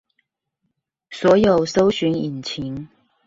[1.11, 2.89] 所有搜尋引擎